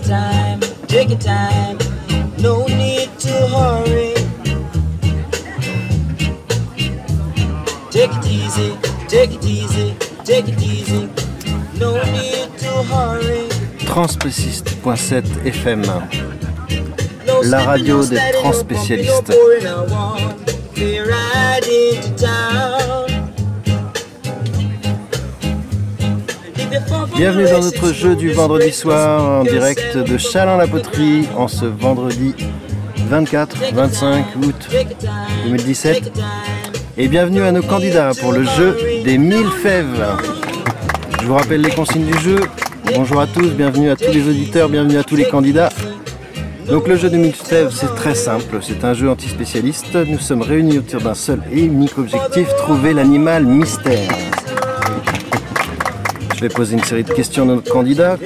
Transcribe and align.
your 0.00 0.08
time, 0.08 0.60
take 0.86 1.10
your 1.10 1.18
time. 1.18 1.78
No 2.38 2.66
need 2.66 3.10
to 3.20 3.32
hurry. 3.48 4.14
Take 7.90 8.10
it 8.10 8.26
easy, 8.26 8.76
take 9.08 9.32
it 9.32 9.44
easy, 9.44 9.96
take 10.24 10.48
it 10.48 10.62
easy. 10.62 11.08
No 11.78 11.94
need 12.12 12.56
to 12.58 12.82
hurry. 12.84 13.48
Transspéciste.7 13.86 15.44
FM. 15.44 15.82
La 17.44 17.64
radio 17.64 18.04
des 18.04 18.20
sliding, 21.60 22.99
Bienvenue 27.16 27.46
dans 27.50 27.60
notre 27.60 27.92
jeu 27.92 28.14
du 28.14 28.30
vendredi 28.30 28.70
soir 28.70 29.40
en 29.40 29.42
direct 29.42 29.96
de 29.96 30.16
Chalin-la-Poterie 30.16 31.26
en 31.36 31.48
ce 31.48 31.66
vendredi 31.66 32.34
24-25 33.10 33.46
août 34.44 34.54
Take 34.70 34.90
your 34.90 34.98
time, 34.98 35.08
2017. 35.46 35.94
take 35.94 36.06
your 36.06 36.14
time. 36.14 36.24
Et 36.96 37.08
bienvenue 37.08 37.42
à 37.42 37.50
nos 37.50 37.62
candidats 37.62 38.12
pour 38.20 38.32
le 38.32 38.44
jeu 38.44 38.78
des 39.04 39.18
1000 39.18 39.46
fèves. 39.48 40.06
Je 41.20 41.26
vous 41.26 41.34
rappelle 41.34 41.62
les 41.62 41.72
consignes 41.72 42.06
du 42.06 42.18
jeu. 42.18 42.38
Bonjour 42.94 43.20
à 43.20 43.26
tous, 43.26 43.50
bienvenue 43.50 43.90
à 43.90 43.96
tous 43.96 44.12
les 44.12 44.28
auditeurs, 44.28 44.68
bienvenue 44.68 44.98
à 44.98 45.02
tous 45.02 45.16
les 45.16 45.26
candidats. 45.26 45.70
Donc 46.68 46.86
le 46.86 46.94
jeu 46.94 47.10
des 47.10 47.18
1000 47.18 47.32
fèves, 47.32 47.72
c'est 47.72 47.92
très 47.96 48.14
simple, 48.14 48.60
c'est 48.62 48.84
un 48.84 48.94
jeu 48.94 49.10
antispécialiste. 49.10 49.96
Nous 50.06 50.20
sommes 50.20 50.42
réunis 50.42 50.78
autour 50.78 51.00
d'un 51.00 51.14
seul 51.14 51.42
et 51.50 51.64
unique 51.64 51.98
objectif, 51.98 52.46
trouver 52.58 52.92
l'animal 52.92 53.44
mystère. 53.44 54.08
Je 56.40 56.46
vais 56.46 56.54
poser 56.54 56.72
une 56.72 56.82
série 56.82 57.04
de 57.04 57.12
questions 57.12 57.42
à 57.42 57.46
notre 57.48 57.70
candidat, 57.70 58.16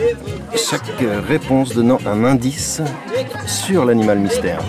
chaque 0.54 1.02
euh, 1.02 1.20
réponse 1.20 1.74
donnant 1.74 1.98
un 2.06 2.24
indice 2.24 2.80
sur 3.44 3.84
l'animal 3.84 4.20
mystère. 4.20 4.60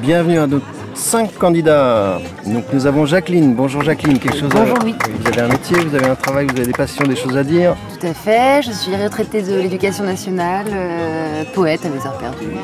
Bienvenue 0.00 0.38
à 0.38 0.46
nos 0.46 0.60
cinq 0.96 1.36
candidats. 1.38 2.18
Donc 2.46 2.64
nous 2.72 2.86
avons 2.86 3.06
Jacqueline. 3.06 3.54
Bonjour 3.54 3.82
Jacqueline, 3.82 4.18
quelque 4.18 4.38
chose 4.38 4.48
Bonjour, 4.50 4.78
à... 4.80 4.84
oui. 4.84 4.94
Vous 5.20 5.28
avez 5.28 5.42
un 5.42 5.48
métier, 5.48 5.76
vous 5.78 5.94
avez 5.94 6.06
un 6.06 6.14
travail, 6.14 6.46
vous 6.46 6.56
avez 6.56 6.66
des 6.66 6.72
passions, 6.72 7.06
des 7.06 7.16
choses 7.16 7.36
à 7.36 7.44
dire. 7.44 7.76
Tout 8.00 8.06
à 8.06 8.14
fait, 8.14 8.62
je 8.62 8.72
suis 8.72 8.96
retraitée 8.96 9.42
de 9.42 9.54
l'éducation 9.54 10.04
nationale, 10.04 10.66
euh, 10.72 11.44
poète 11.54 11.84
à 11.84 11.88
mes 11.88 11.98
heures 12.04 12.18
perdues. 12.18 12.56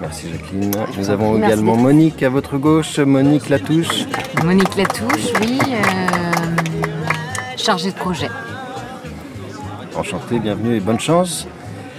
Merci 0.00 0.26
Jacqueline. 0.30 0.72
Je 0.92 0.98
Nous 0.98 1.10
avons 1.10 1.32
prie, 1.32 1.44
également 1.44 1.76
Monique 1.76 2.22
à 2.22 2.28
votre 2.28 2.58
gauche, 2.58 2.98
Monique 2.98 3.48
Latouche. 3.48 4.06
Monique 4.44 4.76
Latouche, 4.76 5.32
oui, 5.40 5.58
euh, 5.70 5.76
chargée 7.56 7.90
de 7.90 7.96
projet. 7.96 8.28
Enchanté, 9.96 10.38
bienvenue 10.38 10.76
et 10.76 10.80
bonne 10.80 11.00
chance. 11.00 11.46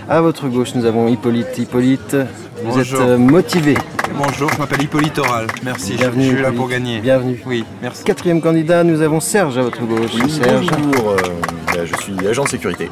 À 0.09 0.19
votre 0.19 0.49
gauche, 0.49 0.75
nous 0.75 0.85
avons 0.85 1.08
Hippolyte. 1.08 1.58
Hippolyte, 1.58 2.17
vous 2.63 2.75
Bonjour. 2.75 3.02
êtes 3.02 3.08
euh, 3.08 3.17
motivé. 3.17 3.75
Bonjour, 4.17 4.50
je 4.53 4.58
m'appelle 4.59 4.81
Hippolyte 4.83 5.17
Oral. 5.19 5.47
Merci, 5.64 5.94
je- 5.94 5.97
Bienvenue, 5.97 6.23
je 6.23 6.28
suis 6.30 6.36
là 6.36 6.42
Hippolyte. 6.44 6.58
pour 6.59 6.67
gagner. 6.69 7.00
Bienvenue. 7.02 7.42
Oui, 7.45 7.66
merci. 7.81 8.03
Quatrième 8.03 8.42
candidat, 8.42 8.83
nous 8.83 9.02
avons 9.02 9.20
Serge 9.20 9.58
à 9.58 9.61
votre 9.64 9.81
gauche. 9.86 10.11
Oui, 10.16 10.30
Serge. 10.30 10.67
bonjour, 10.67 11.11
euh, 11.11 11.17
ben, 11.73 11.86
je 11.86 11.95
suis 12.03 12.28
agent 12.28 12.44
de 12.44 12.50
sécurité. 12.50 12.89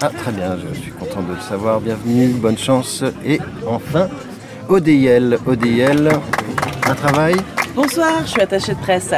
Ah, 0.00 0.08
très 0.10 0.32
bien, 0.32 0.56
je 0.72 0.80
suis 0.80 0.90
content 0.92 1.22
de 1.22 1.34
le 1.34 1.40
savoir. 1.40 1.80
Bienvenue, 1.80 2.28
bonne 2.28 2.58
chance. 2.58 3.04
Et 3.24 3.40
enfin, 3.66 4.08
ODIL. 4.68 5.38
ODIL, 5.46 6.10
un 6.88 6.94
travail? 6.94 7.36
Bonsoir, 7.74 8.10
je 8.24 8.30
suis 8.30 8.40
attachée 8.40 8.74
de 8.74 8.80
presse. 8.80 9.12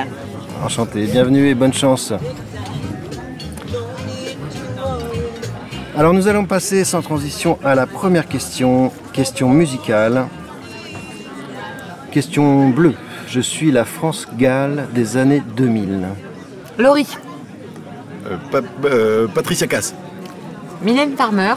Enchanté, 0.64 1.06
bienvenue 1.06 1.48
et 1.48 1.54
bonne 1.54 1.72
chance. 1.72 2.12
Alors 5.96 6.12
nous 6.12 6.28
allons 6.28 6.44
passer 6.44 6.84
sans 6.84 7.00
transition 7.00 7.58
à 7.64 7.74
la 7.74 7.86
première 7.86 8.26
question, 8.28 8.92
question 9.14 9.48
musicale. 9.48 10.26
Question 12.10 12.68
bleue. 12.70 12.94
Je 13.28 13.40
suis 13.40 13.70
la 13.70 13.84
France 13.84 14.26
Gall 14.38 14.86
des 14.94 15.16
années 15.16 15.42
2000. 15.56 16.06
Laurie, 16.78 17.06
Euh, 18.28 18.36
Pa- 18.50 18.60
euh, 18.86 19.28
Patricia 19.28 19.66
Cass. 19.66 19.94
Mylène 20.82 21.16
Farmer, 21.16 21.54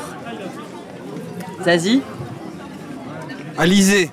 Zazie, 1.64 2.02
Alizé, 3.58 4.10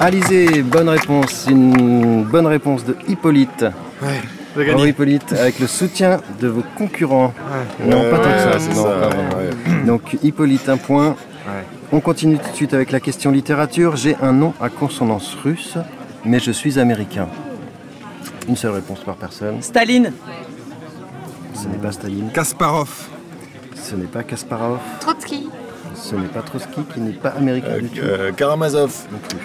Alizé, 0.00 0.62
bonne 0.62 0.88
réponse. 0.88 1.46
Une 1.48 2.24
bonne 2.24 2.46
réponse 2.46 2.84
de 2.84 2.96
Hippolyte. 3.08 3.64
ouais, 4.02 4.64
gagné. 4.66 4.88
Hippolyte, 4.88 5.32
avec 5.32 5.60
le 5.60 5.66
soutien 5.68 6.20
de 6.40 6.48
vos 6.48 6.64
concurrents. 6.76 7.32
Non, 7.86 8.00
Ouais, 8.02 8.10
pas 8.10 8.18
tant 8.18 8.24
que 8.58 8.58
ça. 8.74 8.74
non. 8.74 9.86
Donc 9.86 10.16
Hippolyte, 10.22 10.68
un 10.68 10.76
point. 10.78 11.14
On 11.92 12.00
continue 12.00 12.38
tout 12.38 12.50
de 12.50 12.56
suite 12.56 12.74
avec 12.74 12.90
la 12.90 13.00
question 13.00 13.30
littérature. 13.30 13.96
J'ai 13.96 14.16
un 14.22 14.32
nom 14.32 14.54
à 14.60 14.68
consonance 14.70 15.34
russe, 15.44 15.76
mais 16.24 16.38
je 16.40 16.50
suis 16.50 16.78
américain. 16.78 17.28
Une 18.48 18.56
seule 18.56 18.72
réponse 18.72 19.00
par 19.00 19.16
personne. 19.16 19.60
Staline, 19.62 20.12
Ce 21.54 21.68
n'est 21.68 21.76
pas 21.76 21.92
Staline, 21.92 22.30
Kasparov, 22.32 22.88
ce 23.74 23.94
n'est 23.94 24.06
pas 24.06 24.22
Kasparov, 24.24 24.78
Trotsky, 25.00 25.48
ce 25.94 26.14
n'est 26.16 26.28
pas 26.28 26.40
Trotsky 26.42 26.80
qui 26.92 27.00
n'est 27.00 27.12
pas 27.12 27.28
américain 27.30 27.72
Euh, 27.74 27.80
du 27.80 27.88
tout. 27.88 28.00
euh, 28.02 28.32
Karamazov. 28.32 28.92
non 29.12 29.18
plus. 29.18 29.38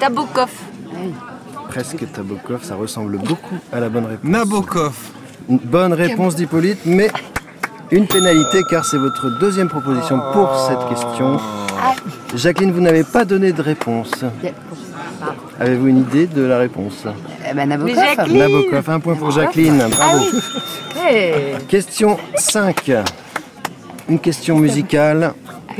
Tabokov. 0.00 0.50
Presque 1.68 2.12
Tabokov, 2.12 2.62
ça 2.64 2.74
ressemble 2.74 3.16
beaucoup 3.18 3.54
à 3.72 3.80
la 3.80 3.88
bonne 3.88 4.06
réponse. 4.06 4.28
Nabokov. 4.30 4.94
Une 5.48 5.58
bonne 5.58 5.92
réponse 5.92 6.34
d'Hippolyte, 6.34 6.80
mais 6.84 7.08
une 7.90 8.06
pénalité 8.06 8.62
car 8.68 8.84
c'est 8.84 8.98
votre 8.98 9.38
deuxième 9.38 9.68
proposition 9.68 10.20
pour 10.32 10.54
cette 10.68 10.88
question. 10.88 11.38
Jacqueline, 12.34 12.72
vous 12.72 12.80
n'avez 12.80 13.04
pas 13.04 13.24
donné 13.24 13.52
de 13.52 13.62
réponse. 13.62 14.10
Avez-vous 15.58 15.86
une 15.86 15.98
idée 15.98 16.26
de 16.26 16.42
la 16.42 16.58
réponse? 16.58 17.04
Eh 17.48 17.54
ben, 17.54 17.68
Nabokov. 17.68 17.94
Mais 17.94 18.04
Jacqueline 18.04 18.38
Nabokov, 18.38 18.90
un 18.90 19.00
point 19.00 19.14
pour 19.14 19.30
Jacqueline, 19.30 19.78
bravo. 19.90 19.92
Ah 20.00 20.16
oui. 20.18 20.40
Hey. 21.00 21.32
Question 21.68 22.18
5. 22.34 22.92
Une 24.08 24.18
question 24.18 24.58
musicale. 24.58 25.32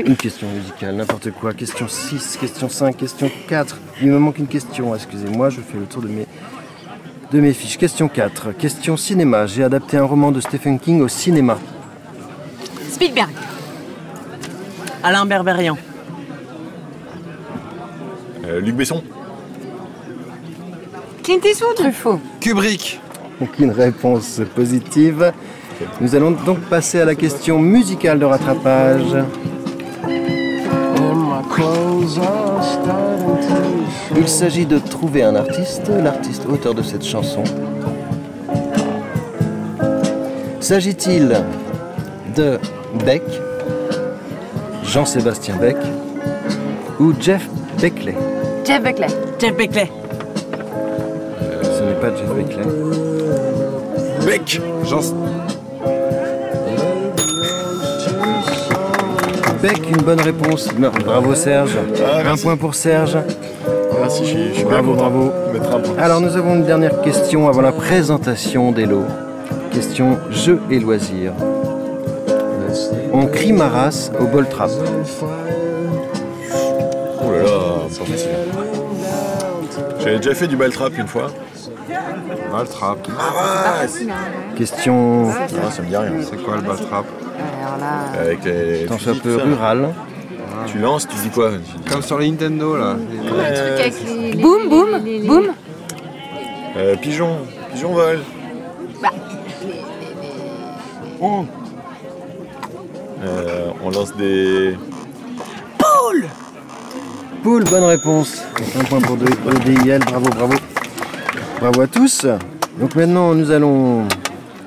Une 0.05 0.15
question 0.15 0.47
musicale, 0.49 0.95
n'importe 0.95 1.31
quoi. 1.31 1.53
Question 1.53 1.87
6, 1.87 2.37
question 2.39 2.69
5, 2.69 2.95
question 2.97 3.31
4. 3.47 3.77
Il 4.01 4.11
me 4.11 4.19
manque 4.19 4.37
une 4.37 4.47
question, 4.47 4.93
excusez-moi, 4.93 5.49
je 5.49 5.61
fais 5.61 5.77
le 5.77 5.85
tour 5.85 6.03
de 6.03 6.07
mes, 6.07 6.27
de 7.31 7.39
mes 7.39 7.53
fiches. 7.53 7.77
Question 7.77 8.07
4. 8.07 8.51
Question 8.53 8.95
cinéma. 8.95 9.45
J'ai 9.47 9.63
adapté 9.63 9.97
un 9.97 10.03
roman 10.03 10.31
de 10.31 10.39
Stephen 10.39 10.79
King 10.79 11.01
au 11.01 11.07
cinéma. 11.07 11.57
Spielberg, 12.97 13.29
Alain 15.03 15.25
Berberian, 15.27 15.77
Euh, 18.43 18.59
Luc 18.59 18.75
Besson. 18.75 19.03
Clint 21.21 21.41
Eastwood, 21.45 21.75
Truffaut. 21.75 22.19
Kubrick, 22.39 22.99
Aucune 23.39 23.69
réponse 23.69 24.41
positive. 24.55 25.31
Nous 26.01 26.15
allons 26.15 26.31
donc 26.31 26.59
passer 26.61 26.99
à 27.01 27.05
la 27.05 27.13
question 27.13 27.59
musicale 27.59 28.17
de 28.17 28.25
rattrapage. 28.25 29.15
Il 34.15 34.27
s'agit 34.27 34.65
de 34.65 34.79
trouver 34.79 35.21
un 35.21 35.35
artiste, 35.35 35.87
l'artiste 36.03 36.47
auteur 36.47 36.73
de 36.73 36.81
cette 36.81 37.05
chanson. 37.05 37.43
S'agit-il 40.59 41.43
de 42.35 42.59
Beck, 42.97 43.23
Jean-Sébastien 44.83 45.55
Beck 45.57 45.77
ou 46.99 47.13
Jeff 47.19 47.47
Beckley 47.81 48.15
Jeff 48.65 48.83
Buckley. 48.83 49.07
Jeff 49.39 49.55
Beckley, 49.55 49.89
Ce 51.63 51.83
n'est 51.83 51.93
pas 51.93 52.09
Jeff 52.15 52.33
Beckley. 52.35 52.63
Beck. 54.25 54.61
Jean... 54.83 54.99
Beck, 59.61 59.89
une 59.89 60.01
bonne 60.01 60.19
réponse. 60.19 60.67
Bravo 61.05 61.33
Serge. 61.33 61.77
Ah, 62.05 62.29
un 62.29 62.35
point 62.35 62.57
pour 62.57 62.75
Serge. 62.75 63.17
Merci, 63.99 64.25
je 64.25 64.29
suis, 64.29 64.47
je 64.49 64.53
suis 64.53 64.63
bien 64.65 64.81
Bravo, 64.81 64.93
bravo. 64.93 65.31
Alors 65.97 66.21
nous 66.21 66.35
avons 66.35 66.55
une 66.55 66.65
dernière 66.65 67.01
question 67.01 67.47
avant 67.47 67.61
la 67.61 67.71
présentation 67.71 68.71
des 68.71 68.85
lots. 68.85 69.05
Question 69.71 70.17
jeux 70.29 70.59
et 70.69 70.79
loisirs. 70.79 71.33
On 73.13 73.25
crie 73.27 73.53
ma 73.53 73.67
race 73.69 74.11
au 74.19 74.25
bol 74.25 74.47
trap. 74.47 74.69
Oh 77.21 77.31
là 77.31 77.43
là, 77.43 77.49
c'est 77.89 77.99
pas 77.99 78.05
facile. 78.05 78.29
J'avais 79.99 80.17
déjà 80.17 80.33
fait 80.35 80.47
du 80.47 80.55
ball 80.55 80.71
trap 80.71 80.97
une 80.97 81.07
fois. 81.07 81.31
Baltrap. 82.51 82.97
Ah 83.19 83.81
ouais, 83.81 83.87
c'est- 83.87 84.07
Question 84.57 85.29
ah, 85.29 85.71
ça 85.71 85.81
me 85.81 85.87
dit 85.87 85.95
rien. 85.97 86.11
C'est 86.21 86.41
quoi 86.43 86.55
le 86.55 86.61
Baltrap 86.61 87.05
Alors 87.05 87.77
là, 87.79 88.19
Avec 88.21 88.43
les. 88.45 88.85
tant 88.85 88.97
soit 88.97 89.13
fusils, 89.13 89.21
peu 89.21 89.35
rurale. 89.43 89.89
Tu 90.67 90.79
lances, 90.79 91.07
tu 91.07 91.15
dis 91.17 91.29
quoi 91.29 91.51
Comme 91.89 92.01
sur 92.01 92.17
les 92.19 92.29
Nintendo 92.31 92.75
là. 92.77 92.95
Comme 93.29 93.37
le 93.37 93.53
truc 93.53 93.79
avec 93.79 93.93
les. 94.05 94.31
les- 94.31 94.41
Boum, 94.41 94.69
boum, 94.69 94.87
les- 95.03 95.11
les- 95.11 95.19
les- 95.19 95.27
boum. 95.27 95.47
euh, 96.77 96.95
Pigeon. 96.95 97.37
Pigeon 97.73 97.93
vol. 97.93 98.19
Bah, 99.01 99.09
Oh. 101.21 101.45
Euh, 103.23 103.71
on 103.83 103.89
lance 103.89 104.15
des. 104.15 104.77
Poule, 107.43 107.63
bonne 107.63 107.83
réponse. 107.83 108.43
Un 108.77 108.83
point 108.83 108.99
pour 108.99 109.15
EDIL, 109.15 109.99
bravo, 109.99 110.29
bravo. 110.29 110.53
Bravo 111.59 111.81
à 111.81 111.87
tous. 111.87 112.25
Donc 112.79 112.95
maintenant, 112.95 113.33
nous 113.33 113.51
allons 113.51 114.07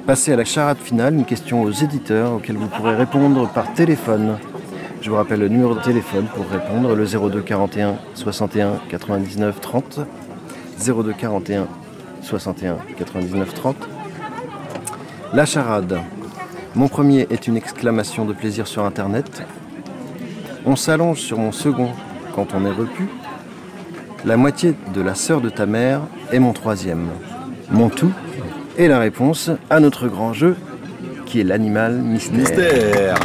passer 0.07 0.33
à 0.33 0.37
la 0.37 0.45
charade 0.45 0.79
finale, 0.79 1.15
une 1.15 1.25
question 1.25 1.63
aux 1.63 1.71
éditeurs 1.71 2.33
auxquelles 2.35 2.57
vous 2.57 2.69
pourrez 2.69 2.97
répondre 2.97 3.49
par 3.53 3.73
téléphone. 3.75 4.39
Je 5.03 5.11
vous 5.11 5.17
rappelle 5.17 5.41
le 5.41 5.49
numéro 5.49 5.75
de 5.75 5.81
téléphone 5.81 6.27
pour 6.35 6.49
répondre, 6.49 6.95
le 6.95 7.05
02 7.05 7.43
41 7.43 7.97
61 8.15 8.81
99 8.89 9.61
30. 9.61 10.01
02 10.79 11.13
41 11.13 11.69
61 12.23 12.79
99 12.99 13.55
30. 13.55 13.77
La 15.33 15.47
charade. 15.47 16.01
Mon 16.77 16.87
premier 16.87 17.27
est 17.31 17.49
une 17.49 17.57
exclamation 17.57 18.25
de 18.25 18.33
plaisir 18.33 18.69
sur 18.69 18.85
Internet. 18.85 19.43
On 20.65 20.77
s'allonge 20.77 21.19
sur 21.19 21.37
mon 21.37 21.51
second 21.51 21.91
quand 22.35 22.55
on 22.55 22.65
est 22.65 22.71
repu. 22.71 23.09
La 24.25 24.37
moitié 24.37 24.75
de 24.95 25.01
la 25.01 25.17
sœur 25.17 25.41
de 25.41 25.51
ta 25.51 25.67
mère 25.67 26.03
est 26.31 26.39
mon 26.39 26.53
troisième. 26.53 27.09
Mon 27.71 27.89
tout 27.89 28.13
est 28.79 28.87
la 28.87 29.01
réponse 29.01 29.51
à 29.69 29.81
notre 29.81 30.07
grand 30.07 30.33
jeu 30.33 30.57
qui 31.27 31.41
est 31.41 31.45
l'animal 31.45 31.95
mystère. 31.95 32.39
Mystère. 32.39 33.17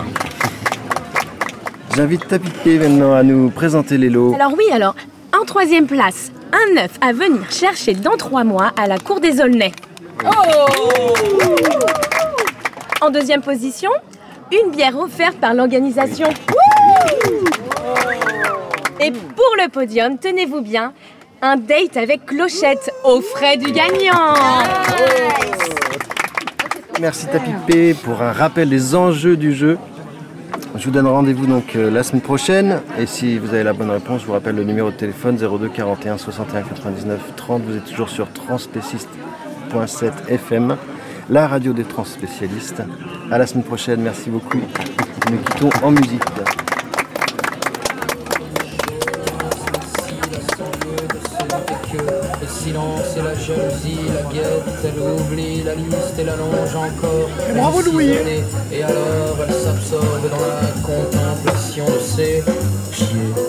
J'invite 1.96 2.28
Tapipé 2.28 2.80
maintenant 2.80 3.14
à 3.14 3.22
nous 3.22 3.52
présenter 3.52 3.98
les 3.98 4.10
lots. 4.10 4.34
Alors 4.34 4.54
oui, 4.58 4.66
alors, 4.74 4.96
en 5.40 5.46
troisième 5.46 5.86
place, 5.86 6.32
un 6.52 6.84
œuf 6.84 6.98
à 7.00 7.14
venir 7.14 7.52
chercher 7.52 7.94
dans 7.94 8.18
trois 8.18 8.44
mois 8.44 8.72
à 8.76 8.88
la 8.88 8.98
cour 8.98 9.20
des 9.20 9.40
Aulnay. 9.40 9.72
En 13.02 13.10
deuxième 13.10 13.42
position, 13.42 13.92
une 14.52 14.72
bière 14.72 14.98
offerte 14.98 15.38
par 15.38 15.54
l'organisation. 15.54 16.28
Et 19.00 19.12
pour 19.12 19.52
le 19.62 19.70
podium, 19.70 20.18
tenez-vous 20.18 20.62
bien, 20.62 20.94
un 21.42 21.58
date 21.58 21.98
avec 21.98 22.26
Clochette 22.26 22.92
aux 23.04 23.22
frais 23.22 23.58
du 23.58 23.72
gagnant. 23.72 24.34
Merci 27.02 27.28
Tapipé 27.28 27.94
pour 27.94 28.22
un 28.22 28.32
rappel 28.32 28.70
des 28.70 28.96
enjeux 28.96 29.36
du 29.36 29.54
jeu. 29.54 29.78
Je 30.78 30.86
vous 30.86 30.92
donne 30.92 31.08
rendez-vous 31.08 31.46
donc 31.46 31.76
euh, 31.76 31.90
la 31.90 32.04
semaine 32.04 32.22
prochaine. 32.22 32.82
Et 32.98 33.06
si 33.06 33.38
vous 33.38 33.54
avez 33.54 33.64
la 33.64 33.74
bonne 33.74 33.90
réponse, 33.90 34.22
je 34.22 34.26
vous 34.26 34.34
rappelle 34.34 34.56
le 34.56 34.64
numéro 34.64 34.92
de 34.92 34.96
téléphone 34.96 35.38
02 35.38 35.70
41 35.70 36.18
61 36.18 36.64
99 36.64 37.20
30. 37.36 37.64
Vous 37.64 37.78
êtes 37.78 37.86
toujours 37.86 38.10
sur 38.10 38.28
transspéciste.7 38.32 40.12
FM, 40.30 40.76
la 41.30 41.48
radio 41.48 41.74
des 41.74 41.84
transspécialistes. 41.84 42.84
À 43.32 43.38
la 43.38 43.48
semaine 43.48 43.64
prochaine. 43.64 44.02
Merci 44.02 44.30
beaucoup. 44.30 44.62
Nous 45.32 45.38
quittons 45.38 45.70
en 45.84 45.92
musique. 45.92 46.22
Le 52.42 52.48
silence 52.48 53.18
et 53.18 53.22
la 53.22 53.34
jalousie, 53.34 54.00
la 54.14 54.34
guette, 54.34 54.64
elle 54.84 55.00
oublie 55.00 55.64
la 55.64 55.76
liste 55.76 56.20
et 56.20 56.24
la 56.24 56.36
longe 56.36 56.76
encore. 56.76 57.30
Bravo 57.56 57.82
Louis 57.82 58.12
Et 58.72 58.84
alors 58.84 59.38
elle 59.48 59.54
s'absorbe 59.54 60.30
dans 60.30 60.46
la 60.46 60.68
contemplation 60.84 61.86
de 61.86 62.00
ses 62.00 62.44
pieds. 62.92 63.45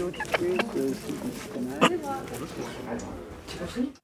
l'autre. 0.00 0.20
Truc, 3.46 3.99